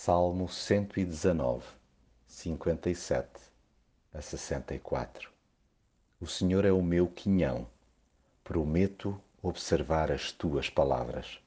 Salmo 0.00 0.48
119, 0.48 1.66
57 2.24 3.28
a 4.14 4.22
64 4.22 5.28
O 6.20 6.26
Senhor 6.26 6.64
é 6.64 6.70
o 6.70 6.80
meu 6.80 7.08
quinhão, 7.08 7.66
prometo 8.44 9.20
observar 9.42 10.12
as 10.12 10.30
tuas 10.30 10.70
palavras. 10.70 11.40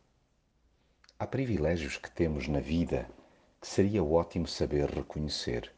Há 1.18 1.26
privilégios 1.26 1.96
que 1.96 2.12
temos 2.12 2.50
na 2.50 2.60
vida 2.60 3.10
que 3.62 3.68
seria 3.68 4.04
ótimo 4.04 4.46
saber 4.46 4.90
reconhecer. 4.90 5.74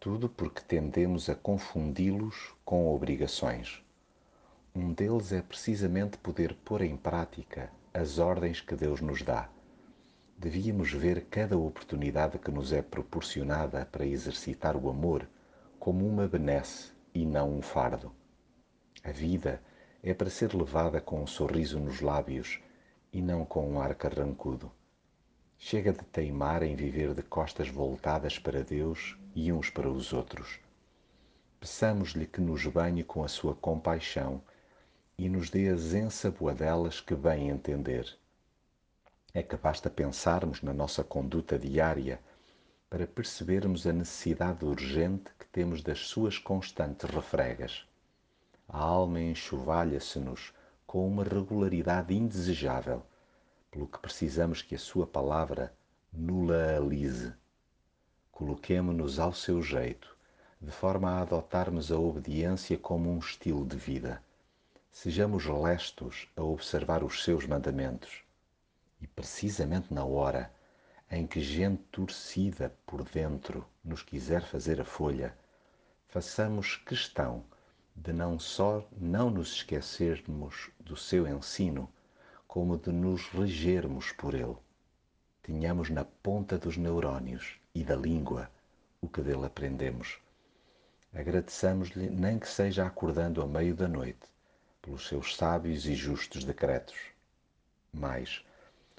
Tudo 0.00 0.30
porque 0.30 0.62
tendemos 0.62 1.28
a 1.28 1.34
confundi-los 1.34 2.54
com 2.64 2.88
obrigações. 2.88 3.84
Um 4.74 4.94
deles 4.94 5.30
é 5.30 5.42
precisamente 5.42 6.16
poder 6.16 6.54
pôr 6.64 6.80
em 6.80 6.96
prática 6.96 7.70
as 7.92 8.18
ordens 8.18 8.62
que 8.62 8.74
Deus 8.74 9.02
nos 9.02 9.20
dá 9.20 9.50
devíamos 10.42 10.92
ver 10.92 11.26
cada 11.26 11.56
oportunidade 11.56 12.36
que 12.36 12.50
nos 12.50 12.72
é 12.72 12.82
proporcionada 12.82 13.86
para 13.86 14.04
exercitar 14.04 14.76
o 14.76 14.90
amor 14.90 15.24
como 15.78 16.04
uma 16.04 16.26
benesse 16.26 16.90
e 17.14 17.24
não 17.24 17.58
um 17.58 17.62
fardo. 17.62 18.10
A 19.04 19.12
vida 19.12 19.62
é 20.02 20.12
para 20.12 20.28
ser 20.28 20.52
levada 20.52 21.00
com 21.00 21.22
um 21.22 21.28
sorriso 21.28 21.78
nos 21.78 22.00
lábios 22.00 22.58
e 23.12 23.22
não 23.22 23.44
com 23.44 23.70
um 23.70 23.80
ar 23.80 23.94
carrancudo. 23.94 24.68
Chega 25.56 25.92
de 25.92 26.02
teimar 26.06 26.64
em 26.64 26.74
viver 26.74 27.14
de 27.14 27.22
costas 27.22 27.68
voltadas 27.68 28.36
para 28.36 28.64
Deus 28.64 29.16
e 29.36 29.52
uns 29.52 29.70
para 29.70 29.88
os 29.88 30.12
outros. 30.12 30.58
Peçamos-lhe 31.60 32.26
que 32.26 32.40
nos 32.40 32.66
banhe 32.66 33.04
com 33.04 33.22
a 33.22 33.28
sua 33.28 33.54
compaixão 33.54 34.42
e 35.16 35.28
nos 35.28 35.50
dê 35.50 35.68
as 35.68 35.94
ensaboadelas 35.94 37.00
que 37.00 37.14
bem 37.14 37.48
entender 37.48 38.20
é 39.34 39.42
que 39.42 39.56
basta 39.56 39.88
pensarmos 39.88 40.60
na 40.60 40.74
nossa 40.74 41.02
conduta 41.02 41.58
diária 41.58 42.20
para 42.90 43.06
percebermos 43.06 43.86
a 43.86 43.92
necessidade 43.92 44.62
urgente 44.62 45.30
que 45.38 45.46
temos 45.46 45.82
das 45.82 46.00
suas 46.00 46.36
constantes 46.36 47.08
refregas. 47.08 47.88
A 48.68 48.78
alma 48.78 49.20
enxovalha-se-nos 49.20 50.52
com 50.86 51.08
uma 51.08 51.24
regularidade 51.24 52.14
indesejável, 52.14 53.02
pelo 53.70 53.86
que 53.86 53.98
precisamos 53.98 54.60
que 54.60 54.74
a 54.74 54.78
sua 54.78 55.06
palavra 55.06 55.72
nula 56.12 56.76
alise. 56.76 57.32
Coloquemo-nos 58.30 59.18
ao 59.18 59.32
seu 59.32 59.62
jeito, 59.62 60.14
de 60.60 60.70
forma 60.70 61.10
a 61.10 61.22
adotarmos 61.22 61.90
a 61.90 61.98
obediência 61.98 62.76
como 62.76 63.10
um 63.10 63.18
estilo 63.18 63.64
de 63.64 63.78
vida. 63.78 64.22
Sejamos 64.92 65.46
lestos 65.46 66.28
a 66.36 66.42
observar 66.42 67.02
os 67.02 67.24
seus 67.24 67.46
mandamentos 67.46 68.22
e 69.02 69.06
precisamente 69.08 69.92
na 69.92 70.04
hora 70.04 70.50
em 71.10 71.26
que 71.26 71.40
gente 71.40 71.82
torcida 71.90 72.74
por 72.86 73.04
dentro 73.04 73.66
nos 73.84 74.02
quiser 74.02 74.42
fazer 74.42 74.80
a 74.80 74.84
folha, 74.84 75.36
façamos 76.06 76.76
questão 76.76 77.44
de 77.94 78.12
não 78.12 78.38
só 78.38 78.88
não 78.96 79.28
nos 79.28 79.56
esquecermos 79.56 80.70
do 80.80 80.96
seu 80.96 81.26
ensino, 81.26 81.92
como 82.46 82.78
de 82.78 82.92
nos 82.92 83.28
regermos 83.28 84.12
por 84.12 84.34
ele. 84.34 84.56
Tenhamos 85.42 85.90
na 85.90 86.04
ponta 86.04 86.56
dos 86.56 86.76
neurónios 86.76 87.58
e 87.74 87.82
da 87.82 87.96
língua 87.96 88.50
o 89.00 89.08
que 89.08 89.20
dele 89.20 89.44
aprendemos. 89.44 90.18
Agradeçamos-lhe, 91.12 92.08
nem 92.08 92.38
que 92.38 92.48
seja 92.48 92.86
acordando 92.86 93.42
a 93.42 93.46
meio 93.46 93.74
da 93.74 93.88
noite, 93.88 94.30
pelos 94.80 95.08
seus 95.08 95.36
sábios 95.36 95.86
e 95.86 95.94
justos 95.94 96.44
decretos. 96.44 96.96
Mais, 97.92 98.42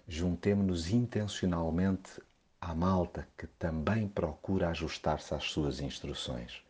juntemo-nos 0.08 0.90
intencionalmente 0.90 2.22
à 2.60 2.74
malta 2.74 3.28
que 3.38 3.48
também 3.48 4.08
procura 4.08 4.70
ajustar-se 4.70 5.34
às 5.34 5.44
suas 5.46 5.80
instruções. 5.80 6.64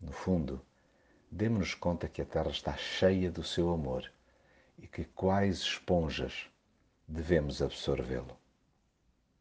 No 0.00 0.12
fundo, 0.12 0.60
demos-nos 1.30 1.74
conta 1.74 2.08
que 2.08 2.22
a 2.22 2.24
Terra 2.24 2.50
está 2.50 2.76
cheia 2.76 3.30
do 3.30 3.42
seu 3.42 3.72
amor 3.72 4.10
e 4.78 4.86
que, 4.86 5.04
quais 5.04 5.58
esponjas, 5.58 6.46
devemos 7.06 7.60
absorvê-lo. 7.60 8.36